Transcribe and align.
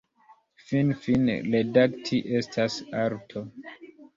Finfine, 0.69 1.35
redakti 1.55 2.23
estas 2.41 2.79
arto. 3.07 3.45